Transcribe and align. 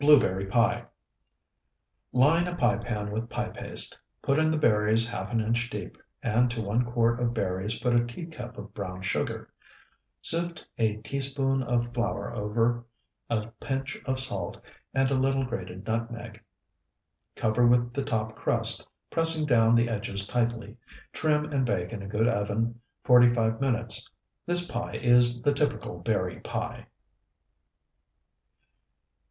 BLUEBERRY 0.00 0.48
PIE 0.50 0.84
Line 2.12 2.46
a 2.46 2.54
pie 2.56 2.76
pan 2.76 3.10
with 3.10 3.30
pie 3.30 3.48
paste. 3.48 3.96
Put 4.20 4.38
in 4.38 4.50
the 4.50 4.58
berries 4.58 5.08
half 5.08 5.32
an 5.32 5.40
inch 5.40 5.70
deep, 5.70 5.96
and 6.22 6.50
to 6.50 6.60
one 6.60 6.84
quart 6.84 7.20
of 7.20 7.32
berries 7.32 7.80
put 7.80 7.94
a 7.96 8.04
teacup 8.04 8.58
of 8.58 8.74
brown 8.74 9.00
sugar; 9.00 9.48
sift 10.20 10.68
a 10.76 10.98
teaspoonful 10.98 11.66
of 11.74 11.94
flour 11.94 12.34
over, 12.34 12.84
a 13.30 13.46
pinch 13.58 13.96
of 14.04 14.20
salt, 14.20 14.62
and 14.92 15.10
a 15.10 15.14
little 15.14 15.46
grated 15.46 15.86
nutmeg. 15.86 16.44
Cover 17.34 17.66
with 17.66 17.94
the 17.94 18.04
top 18.04 18.36
crust, 18.36 18.86
pressing 19.10 19.46
down 19.46 19.74
the 19.74 19.88
edges 19.88 20.26
tightly. 20.26 20.76
Trim 21.14 21.46
and 21.46 21.64
bake 21.64 21.94
in 21.94 22.02
a 22.02 22.06
good 22.06 22.28
oven 22.28 22.82
forty 23.04 23.32
five 23.32 23.58
minutes. 23.62 24.10
This 24.44 24.70
pie 24.70 24.96
is 24.96 25.40
the 25.40 25.54
typical 25.54 25.98
berry 26.00 26.40
pie. 26.40 26.88